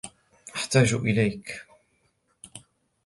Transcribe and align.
أحتاج 0.55 0.93
إليك. 0.93 1.61